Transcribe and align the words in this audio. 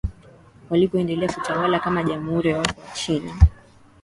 Walipoendelea 0.69 1.29
kutawala 1.33 1.79
kama 1.79 2.03
Jamhuri 2.03 2.49
ya 2.49 2.57
watu 2.57 2.79
wa 2.79 2.87
China 2.95 3.33